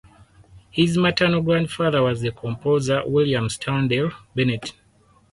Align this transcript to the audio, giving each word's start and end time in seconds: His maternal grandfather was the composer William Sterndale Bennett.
His 0.71 0.97
maternal 0.97 1.43
grandfather 1.43 2.01
was 2.01 2.21
the 2.21 2.31
composer 2.31 3.03
William 3.05 3.49
Sterndale 3.49 4.11
Bennett. 4.33 4.73